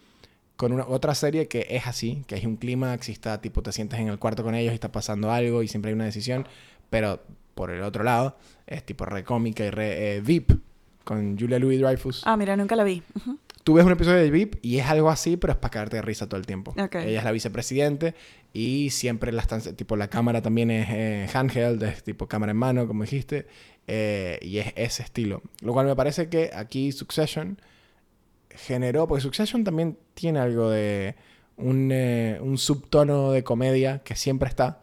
[0.55, 3.71] con una, otra serie que es así, que hay un clímax y está tipo te
[3.73, 6.47] sientes en el cuarto con ellos y está pasando algo y siempre hay una decisión,
[6.89, 7.21] pero
[7.54, 10.52] por el otro lado es tipo re cómica y re eh, VIP
[11.04, 12.24] con Julia Louis Dreyfus.
[12.26, 13.02] Ah, mira, nunca la vi.
[13.15, 13.39] Ujú.
[13.63, 16.02] Tú ves un episodio de VIP y es algo así, pero es para caerte de
[16.04, 16.74] risa todo el tiempo.
[16.78, 18.13] Ella es la vicepresidente
[18.54, 22.58] y siempre la están, tipo la cámara también es eh, handheld, es tipo cámara en
[22.58, 23.48] mano, como dijiste,
[23.88, 25.41] eh, y es ese estilo.
[25.62, 27.60] Lo cual me parece que aquí Succession
[28.52, 31.15] generó, porque Succession también tiene algo de
[31.58, 31.91] un,
[32.41, 34.82] un subtono de comedia que siempre está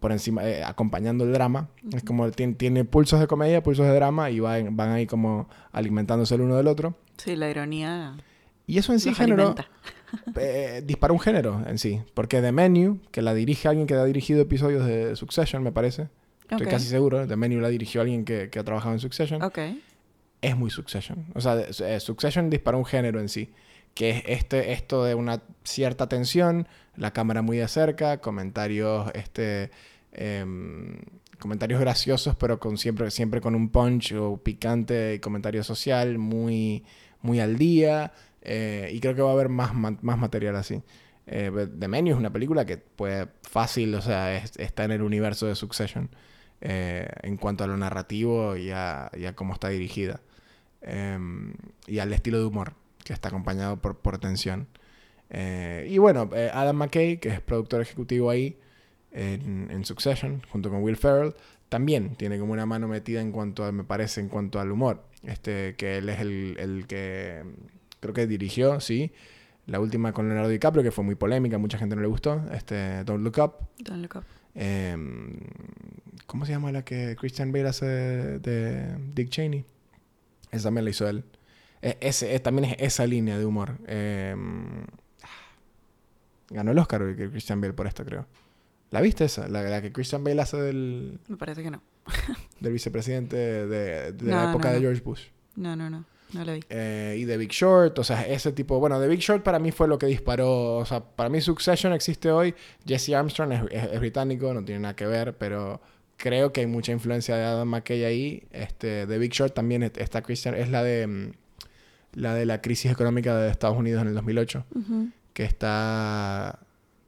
[0.00, 1.68] por encima, eh, acompañando el drama.
[1.92, 5.48] Es como tiene, tiene pulsos de comedia, pulsos de drama y van, van ahí como
[5.72, 6.96] alimentándose el uno del otro.
[7.16, 8.16] Sí, la ironía
[8.66, 9.54] Y eso en sí generó,
[10.36, 12.00] eh, disparó un género en sí.
[12.14, 16.08] Porque The Menu, que la dirige alguien que ha dirigido episodios de Succession, me parece.
[16.48, 16.72] Estoy Ok.
[16.72, 17.26] casi seguro.
[17.26, 19.42] The Menu la dirigió alguien que, que ha trabajado en Succession.
[19.42, 19.58] Ok.
[20.40, 21.26] Es muy Succession.
[21.34, 23.50] O sea, eh, Succession disparó un género en sí.
[23.98, 29.70] Que es este, esto de una cierta tensión, la cámara muy de cerca, comentarios, este,
[30.12, 30.98] em,
[31.40, 36.84] comentarios graciosos, pero con siempre, siempre con un punch o picante y comentario social muy,
[37.22, 38.12] muy al día.
[38.42, 40.80] eh, y creo que va a haber más, más material así.
[41.26, 45.02] Eh, The Menu es una película que puede fácil, o sea, es- está en el
[45.02, 46.08] universo de Succession
[46.60, 50.20] eh, en cuanto a lo narrativo y a, y a cómo está dirigida.
[50.82, 51.54] Em,
[51.86, 52.74] y al estilo de humor,
[53.08, 54.68] que está acompañado por, por tensión.
[55.30, 58.58] Eh, y bueno, eh, Adam McKay, que es productor ejecutivo ahí
[59.12, 61.34] en, en Succession, junto con Will Ferrell,
[61.70, 65.04] también tiene como una mano metida en cuanto a, me parece, en cuanto al humor.
[65.22, 67.42] Este, que él es el, el que
[68.00, 69.10] creo que dirigió, sí.
[69.64, 72.42] La última con Leonardo DiCaprio, que fue muy polémica, mucha gente no le gustó.
[72.52, 73.54] Este, Don't Look Up.
[73.78, 74.24] Don't look up.
[74.54, 75.38] Em,
[76.26, 79.64] ¿Cómo se llama la que Christian Bale hace de, de Dick Cheney?
[80.50, 81.24] Esa también la hizo él.
[81.80, 83.76] Ese, también es esa línea de humor.
[83.86, 84.84] Em,
[86.50, 88.26] ganó el Oscar Christian Bale por esto, creo.
[88.90, 89.48] ¿La viste esa?
[89.48, 91.82] La, la que Christian Bale hace del, Me parece que no.
[92.60, 94.80] del vicepresidente de, de la época no, de.
[94.80, 95.24] George Bush.
[95.56, 96.04] No, no, no.
[96.32, 96.60] No la vi.
[96.68, 99.72] Eh, y The Big Short, o sea, ese tipo, bueno, The Big Short para mí
[99.72, 102.54] fue lo que disparó, o sea, para mí Succession existe hoy,
[102.86, 105.80] Jesse Armstrong es, es- es británico, no tiene nada que ver, pero
[106.18, 109.92] creo que hay mucha influencia de Adam McKay ahí, este, The Big Short también es-
[109.96, 111.32] está Christian, es la de, mm,
[112.18, 115.08] la de la crisis económica de Estados Unidos en el 2008, Ujú.
[115.32, 116.58] que está,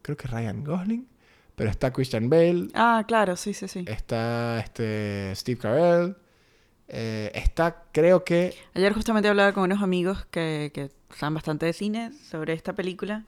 [0.03, 1.07] creo que Ryan Gosling,
[1.57, 3.85] pero está Christian Bale, Ah, claro, sí, sí, sí.
[3.87, 6.17] está este, Steve Carell,
[6.89, 8.55] eh, está, creo que...
[8.75, 13.27] Ayer justamente hablaba con unos amigos que, que saben bastante de cine sobre esta película.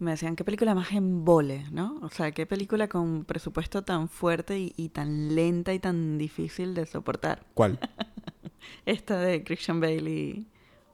[0.00, 1.98] Y me decían, qué película más embole, ¿no?
[2.02, 6.72] O sea, qué película con presupuesto tan fuerte y, y tan lenta y tan difícil
[6.74, 7.44] de soportar.
[7.54, 7.78] ¿Cuál?
[8.86, 10.46] Esta de Christian Bale y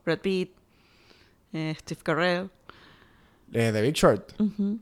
[0.05, 0.53] Brad Pitt,
[1.53, 2.51] eh, Steve Carell.
[3.53, 4.33] Eh, The Big Short.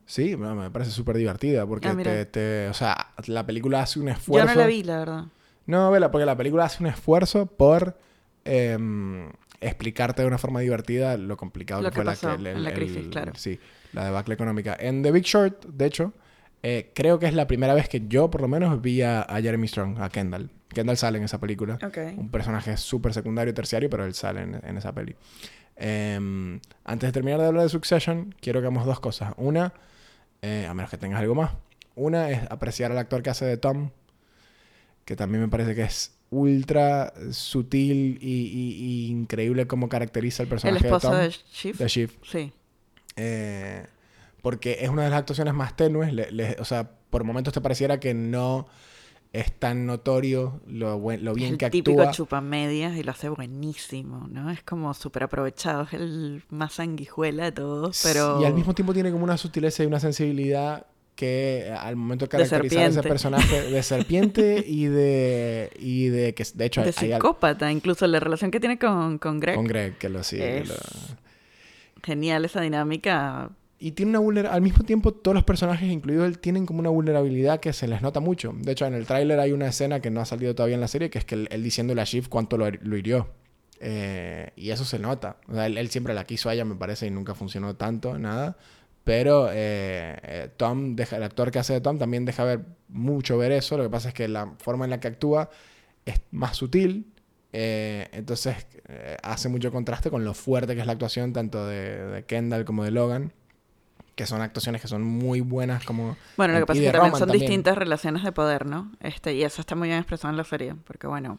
[0.06, 3.98] Sí, me me parece súper divertida porque Ah, te, te- o sea, la película hace
[4.00, 4.54] un Yo esfuerzo.
[4.54, 5.24] no la vi, la verdad.
[5.66, 7.98] No, vela, porque la película hace un esfuerzo por
[8.44, 9.28] em,
[9.60, 12.64] explicarte de una forma divertida lo complicado Lo que que fue pasó la, que- en
[12.64, 13.32] la crisis, claro.
[13.36, 13.60] Sí,
[13.92, 14.76] la debacle económica.
[14.80, 16.12] En The Big Short, de hecho,
[16.62, 19.40] eh, creo que es la primera vez que yo, por lo menos, vi a, a
[19.42, 21.78] Jeremy Strong, a Kendall, Kendall sale en esa película.
[22.16, 25.14] Un personaje súper secundario, terciario, pero él sale en, en esa peli.
[25.76, 29.32] Em, antes de terminar de hablar de Succession, quiero que hagamos dos cosas.
[29.36, 29.72] Una,
[30.42, 31.52] eh, a menos que tengas algo más.
[31.94, 33.90] Una es apreciar al actor que hace de Tom,
[35.04, 40.46] que también me parece que es ultra sutil y, y- y increíble cómo caracteriza el
[40.46, 41.22] El personaje esposo de Tom.
[41.30, 41.78] de Chief.
[41.78, 42.10] de Shiv.
[42.22, 42.52] Sí.
[43.16, 43.84] Eh,
[44.40, 46.12] porque es una de las actuaciones más tenues.
[46.12, 48.66] le- le- o sea, por momentos te pareciera que no
[49.32, 52.12] es tan notorio lo, buen- lo bien el que típico actúa.
[52.12, 54.50] chupamedias y lo hace buenísimo, ¿no?
[54.50, 58.40] Es como súper aprovechado, es el más sanguijuela de todos, pero...
[58.42, 62.24] Y al mismo tiempo tiene como una sutileza y una sensibilidad que eh, al momento
[62.24, 66.86] de caracterizar a ese personaje de serpiente y de y de que de hecho de
[66.88, 69.54] hay psicópata, incluso la relación que tiene con, con Greg.
[69.56, 70.74] con Greg que lo sigue Es- lo-
[72.02, 73.50] Genial esa dinámica.
[73.82, 76.90] Y tiene una vulnerabilidad al mismo tiempo todos los personajes incluido él tienen como una
[76.90, 78.54] vulnerabilidad que se les nota mucho.
[78.56, 80.86] De hecho en el tráiler hay una escena que no ha salido todavía en la
[80.86, 83.30] serie que es que él, él diciéndole a Shiv cuánto lo, lo hirió.
[83.80, 85.38] Eh, y eso se nota.
[85.48, 88.16] O sea, él, él siempre la quiso a ella me parece y nunca funcionó tanto
[88.20, 88.56] nada.
[89.02, 93.36] Pero eh, eh, Tom deja, el actor que hace de Tom también deja ver mucho
[93.36, 93.76] ver eso.
[93.76, 95.50] Lo que pasa es que la forma en la que actúa
[96.06, 97.12] es más sutil.
[97.52, 102.06] Eh, entonces eh, hace mucho contraste con lo fuerte que es la actuación tanto de,
[102.06, 103.32] de Kendall como de Logan
[104.14, 107.10] que son actuaciones que son muy buenas como Bueno, lo que pasa es que también
[107.10, 107.40] Roman son también.
[107.48, 108.92] distintas relaciones de poder, ¿no?
[109.00, 111.38] Este, y eso está muy bien expresado en la serie, porque bueno,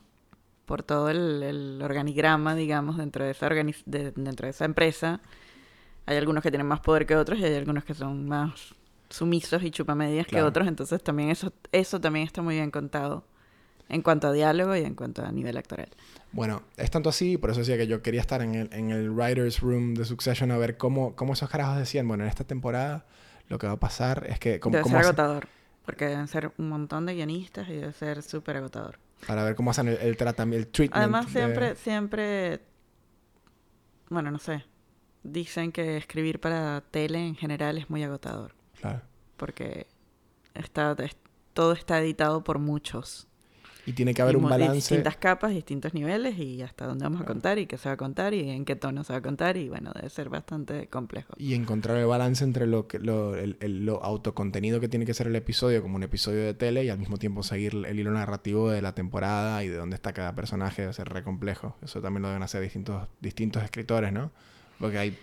[0.66, 5.20] por todo el, el organigrama, digamos, dentro de esa organi- de- dentro de esa empresa,
[6.06, 8.74] hay algunos que tienen más poder que otros y hay algunos que son más
[9.10, 10.46] sumisos y chupamedias Claro.
[10.46, 13.24] que otros, entonces también eso, eso también está muy bien contado
[13.94, 15.90] en cuanto a diálogo y en cuanto a nivel actoral.
[16.32, 19.12] Bueno, es tanto así, por eso decía que yo quería estar en el, en el
[19.12, 23.06] writer's room de Succession a ver cómo, cómo esos carajos decían, bueno, en esta temporada
[23.50, 24.60] lo que va a pasar es que...
[24.60, 25.48] Cómo, Debe cómo ser hace- agotador,
[25.86, 28.98] porque deben ser un montón de guionistas y debe ser súper agotador.
[29.28, 30.98] para ver cómo hacen el, el tratamiento, el treatment.
[31.02, 32.62] Además, de- siempre, siempre,
[34.10, 34.66] bueno, no sé,
[35.24, 39.02] dicen que escribir para tele en general es muy agotador, Claro.
[39.38, 39.88] porque
[40.56, 41.16] está, es-
[41.54, 43.28] todo está editado por muchos.
[43.86, 44.76] Y tiene que haber Y un balance.
[44.76, 47.98] distintas capas, distintos niveles, y hasta dónde vamos a contar, y qué se va a
[47.98, 51.34] contar, y en qué tono se va a contar, y bueno, debe ser bastante complejo.
[51.38, 55.14] Y encontrar el balance entre lo, que, lo, el, el- lo autocontenido que tiene que
[55.14, 58.12] ser el episodio como un episodio de tele y al mismo tiempo seguir el hilo
[58.12, 61.76] narrativo de la temporada y de dónde está cada personaje debe ser re complejo.
[61.82, 64.32] Eso también lo deben hacer distintos, distintos escritores, ¿no?
[64.80, 65.18] Porque hay,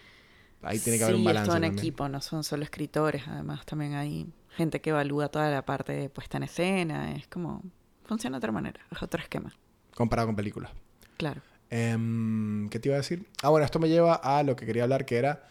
[0.63, 1.51] ahí tiene que haber un balance.
[1.51, 1.79] también.
[1.79, 6.11] equipo, no son solo escritores, además también hay gente que evalúa toda la parte de
[6.11, 7.63] puesta en escena, es como,
[8.11, 9.55] funciona de otra manera, es otro esquema,
[9.95, 10.71] Comparado con películas.
[11.17, 11.41] claro.
[11.71, 13.27] Em, ¿Qué te iba a decir?
[13.43, 15.45] Ah, bueno, esto me lleva a lo que quería hablar, que era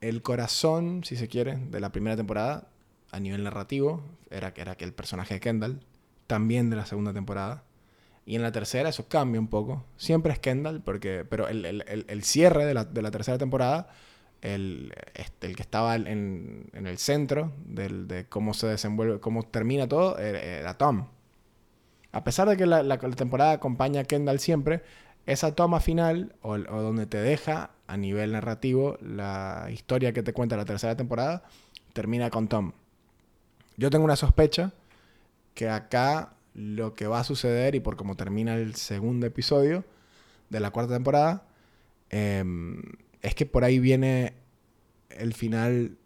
[0.00, 2.68] el corazón, si se quiere, de la primera temporada
[3.10, 4.02] a nivel narrativo.
[4.30, 5.80] Era, era que el personaje de Kendall,
[6.26, 7.64] también de la segunda temporada.
[8.24, 9.84] Y en la tercera eso cambia un poco.
[9.98, 13.36] Siempre es Kendall, porque, pero el, el- el- el cierre de la, de la tercera
[13.36, 13.90] temporada,
[14.40, 19.42] el, este, el que estaba en, en el centro del- de cómo se desenvuelve, cómo
[19.42, 21.08] termina todo, era Tom.
[22.12, 24.82] A pesar de que la, temporada acompaña a Kendall siempre,
[25.26, 30.32] esa toma final, o, o donde te deja a nivel narrativo la historia que te
[30.32, 31.42] cuenta la tercera temporada,
[31.92, 32.72] termina con Tom.
[33.76, 34.72] Yo tengo una sospecha
[35.54, 39.84] que acá lo que va a suceder, y por cómo termina el segundo episodio
[40.50, 41.46] de la cuarta temporada,
[42.10, 42.82] em,
[43.22, 44.34] es que por ahí viene
[45.10, 45.96] el final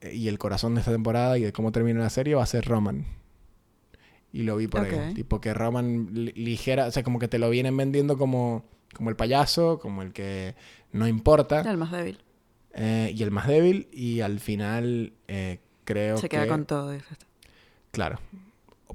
[0.00, 2.46] eh, y el corazón de esta temporada y de cómo termina la serie va a
[2.46, 3.06] ser Roman.
[4.36, 5.14] Y lo vi por ahí.
[5.14, 9.08] Tipo que Roman li- ligera, o sea, como que te lo vienen vendiendo como, como
[9.10, 10.54] el payaso, como el que
[10.92, 11.60] no importa.
[11.62, 12.18] El más débil.
[12.74, 13.88] eh, y el más débil.
[13.92, 16.36] Y al final eh, creo Se que...
[16.36, 16.92] queda con todo.
[17.92, 18.18] Claro.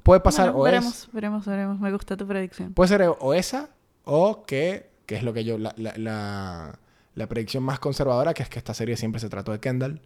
[0.04, 1.12] Puede pasar Bueno, o veremos, es...
[1.12, 1.80] veremos, veremos.
[1.80, 2.72] Me gusta tu predicción.
[2.72, 3.70] Puede ser o esa
[4.04, 5.58] o que, que es lo que yo...
[5.58, 6.78] La, la, la,
[7.14, 10.00] la predicción más conservadora, que es que esta serie siempre se trató de Kendall.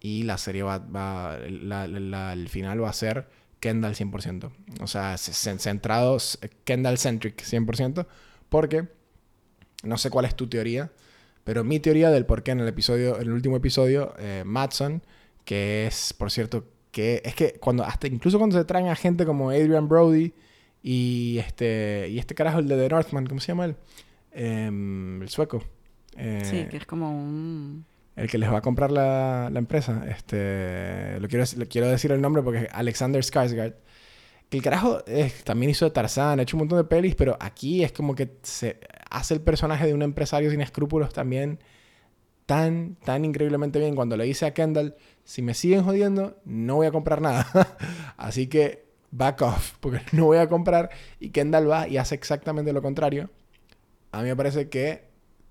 [0.00, 0.78] Y la serie va...
[0.78, 4.50] va la- el final va a ser Kendall 100%.
[4.80, 6.18] O sea, c- c- centrado...
[6.64, 8.06] Kendall-centric 100%.
[8.48, 8.88] Porque...
[9.84, 10.90] No sé cuál es tu teoría.
[11.44, 13.16] Pero mi teoría del por qué en el episodio...
[13.16, 14.14] En el último episodio...
[14.18, 14.42] Eh.
[15.44, 16.68] Que es, por cierto...
[16.90, 17.84] Que es que cuando...
[17.84, 20.34] Hasta incluso cuando se traen a gente como Adrian Brody...
[20.84, 23.76] Y este, y este carajo, el de The Northman, ¿cómo se llama él?
[24.32, 25.62] Em, el sueco.
[26.16, 27.84] Eh, sí, que es como un...
[28.16, 30.04] El que les va a comprar la, la empresa.
[30.08, 33.74] Este, lo quiero, le quiero decir el nombre porque es Alexander Skarsgård.
[34.50, 37.36] Que el carajo es- también hizo de Tarzán, ha hecho un montón de pelis, pero
[37.40, 41.58] aquí es como que se hace el personaje de un empresario sin escrúpulos también
[42.46, 43.94] tan, tan increíblemente bien.
[43.96, 47.46] Cuando le dice a Kendall, si me siguen jodiendo, no voy a comprar nada.
[48.16, 50.90] Así que back off, porque no voy a comprar.
[51.20, 53.30] Y Kendall va y hace exactamente lo contrario.
[54.12, 55.04] A mí me parece que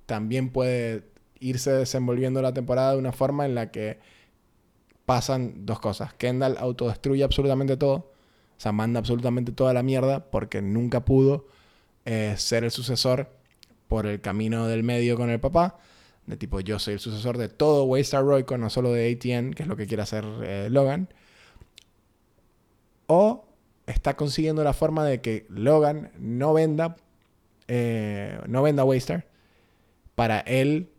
[0.06, 1.04] también puede
[1.42, 4.00] irse desenvolviendo la temporada de una forma en la que
[5.06, 6.14] pasan dos cosas.
[6.14, 7.96] Kendall autodestruye absolutamente todo.
[7.96, 11.48] O sea, manda absolutamente toda la mierda porque nunca pudo
[12.06, 13.28] eh, ser el sucesor
[13.88, 15.80] por el camino del medio con el papá.
[16.28, 19.64] De tipo, yo soy el sucesor de todo Waystar Royco, no solo de ATN, que
[19.64, 21.10] es lo que quiere hacer eh, Logan.
[23.08, 23.46] O
[23.88, 26.96] está consiguiendo la forma de que Logan no venda,
[27.68, 29.28] eh, no venda Waystar
[30.16, 30.92] para él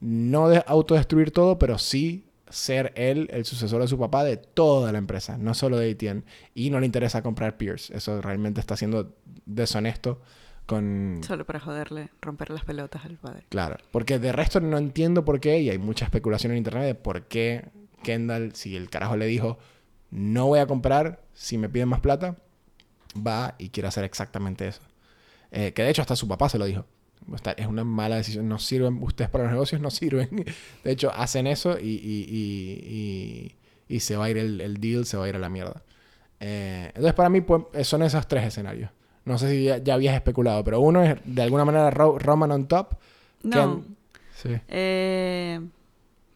[0.00, 4.90] no de autodestruir todo, pero sí ser él el sucesor de su papá de toda
[4.92, 6.24] la empresa, no solo de ATN.
[6.54, 7.96] Y no le interesa comprar Pierce.
[7.96, 9.14] Eso realmente está siendo
[9.46, 10.20] deshonesto
[10.66, 11.20] con...
[11.24, 13.44] Solo para joderle, romper las pelotas al padre.
[13.48, 16.94] Claro, porque de resto no entiendo por qué, y hay mucha especulación en internet de
[16.94, 17.68] por qué
[18.02, 19.58] Kendall, si el carajo le dijo,
[20.10, 22.36] no voy a comprar si me piden más plata,
[23.16, 24.80] va y quiere hacer exactamente eso.
[25.50, 26.86] Eh, que de hecho hasta su papá se lo dijo.
[27.56, 28.48] Es una mala decisión.
[28.48, 30.44] No sirven, ustedes para los negocios no sirven.
[30.84, 33.56] De hecho, hacen eso y, y- y-
[33.88, 35.82] y- se va a ir el, el deal, se va a ir a la mierda.
[36.40, 38.90] Eh, entonces, para mí, pues, son esos tres escenarios.
[39.24, 42.50] No sé si ya, ya habías especulado, pero uno es de alguna manera Ro- Roman
[42.52, 42.94] on top.
[43.42, 43.84] No.
[44.34, 44.56] Sí.
[44.68, 45.60] Eh,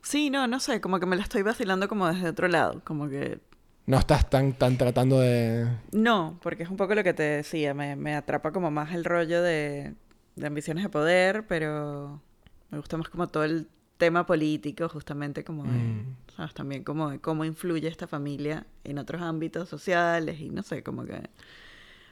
[0.03, 3.09] sí, no, no sé, como que me la estoy vacilando como desde otro lado, como
[3.09, 3.39] que...
[3.87, 5.67] No estás tan, tan tratando de.
[5.93, 9.05] No, porque es un poco lo que te decía, me, me atrapa como más el
[9.05, 9.93] rollo de,
[10.37, 12.21] de ambiciones de poder, pero
[12.71, 13.69] me gusta más como todo el
[13.99, 16.17] tema político, justamente como de, Mm.
[16.37, 16.55] ¿sabes?
[16.55, 21.05] También como de cómo influye esta familia en otros ámbitos sociales y no sé, como
[21.05, 21.21] que...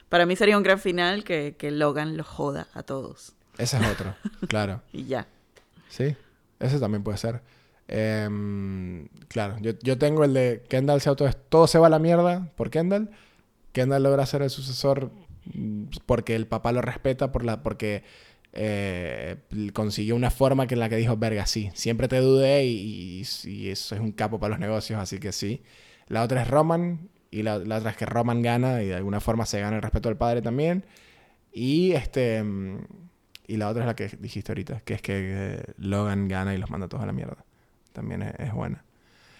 [0.09, 3.87] Para mí sería un gran final que, que Logan los joda a todos Ese es
[3.87, 4.15] otro,
[4.47, 4.81] claro.
[4.93, 5.27] y ya.
[5.89, 6.15] Sí,
[6.59, 7.41] ese también puede ser.
[7.89, 11.29] Em, claro, yo, yo tengo el de Kendall se auto...
[11.49, 13.09] Todo se va a la mierda por Kendall.
[13.73, 15.11] Kendall logra ser el sucesor
[16.05, 18.03] porque el papá lo respeta, por la, porque
[18.53, 19.37] eh,
[19.73, 23.49] consiguió una forma que en la que dijo, verga, sí, siempre te dudé y, y-
[23.49, 25.61] y eso es un capo para los negocios, así que sí.
[26.07, 29.19] La otra es Roman y la, la otra es que Roman gana y de alguna
[29.19, 30.85] forma se gana el respeto del padre también.
[31.51, 32.43] Y este...
[32.43, 32.77] mm,
[33.45, 36.57] y la otra es la que dijiste ahorita, que es que eh, Logan gana y
[36.57, 37.43] los manda todos a la mierda.
[37.91, 38.83] También es, es buena.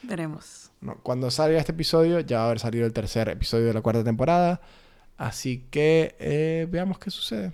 [0.04, 0.72] Veremos.
[0.82, 3.82] No, cuando salga este episodio, ya va a haber salido el tercer episodio de la
[3.82, 4.60] cuarta temporada.
[5.18, 7.54] Así que eh, veamos qué sucede.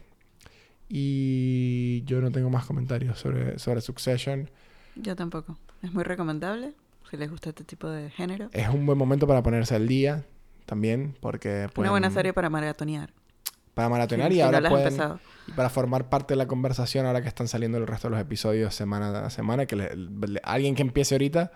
[0.87, 4.49] Y yo no tengo más comentarios sobre, sobre Succession.
[4.95, 5.57] Yo tampoco.
[5.83, 6.73] Es muy recomendable
[7.09, 8.49] si les gusta este tipo de género.
[8.53, 10.25] Es un buen momento para ponerse al día
[10.65, 13.11] también, porque Una pueden- buena serie para maratonear.
[13.75, 16.47] para maratonear si- y si no ahora has pueden, y para formar parte de la
[16.47, 19.95] conversación ahora que están saliendo el resto de los episodios semana a semana, que le-
[19.95, 21.51] le- alguien que empiece ahorita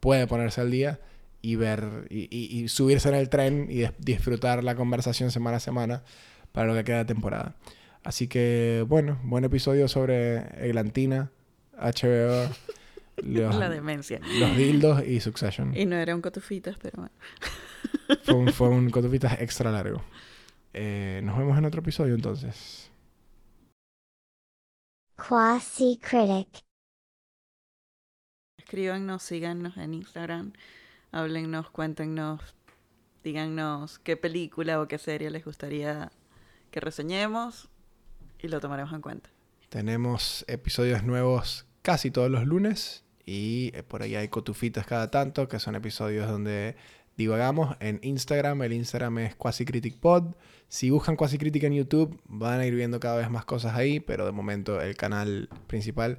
[0.00, 0.98] puede ponerse al día
[1.42, 5.60] y ver y, y- y subirse en el tren y disfrutar la conversación semana a
[5.60, 6.02] semana
[6.52, 7.56] para lo que queda de temporada.
[8.04, 11.30] Así que bueno, buen episodio sobre Eglantina,
[11.78, 12.50] HBO,
[13.22, 14.20] los, La demencia.
[14.38, 15.76] los dildos y Succession.
[15.76, 17.14] Y no era un cotufitas, pero bueno.
[18.24, 20.02] Fue un, fue un cotufitas extra largo.
[20.74, 22.90] Eh, nos vemos en otro episodio entonces.
[25.16, 26.64] Quasi Critic.
[28.58, 30.52] Escríbanos, síganos en Instagram,
[31.12, 32.40] háblennos, cuéntenos,
[33.24, 36.10] díganos qué película o qué serie les gustaría
[36.70, 37.68] que reseñemos
[38.38, 39.30] y lo tomaremos en cuenta.
[39.68, 45.48] Tenemos episodios nuevos casi todos los lunes y eh, por ahí hay cotufitas cada tanto,
[45.48, 46.76] que son episodios donde
[47.16, 48.62] divagamos en Instagram.
[48.62, 50.34] El Instagram es QuasiCriticPod.
[50.68, 54.24] Si buscan QuasiCritic en YouTube, van a ir viendo cada vez más cosas ahí, pero
[54.24, 56.18] de momento el canal principal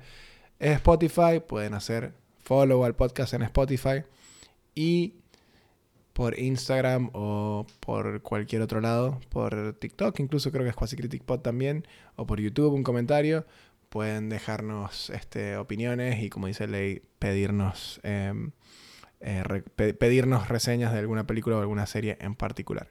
[0.60, 1.40] es Spotify.
[1.48, 4.04] Pueden hacer follow al podcast en Spotify
[4.80, 5.16] y
[6.14, 11.86] por Instagram o por cualquier otro lado, por TikTok, incluso creo que es QuasiCriticPod también,
[12.16, 13.46] o por YouTube un comentario.
[13.90, 18.52] Pueden dejarnos este, opiniones y, como dice Ley, pedirnos, em,
[19.20, 19.44] eh,
[20.00, 22.90] pedirnos reseñas de alguna película o alguna serie en particular.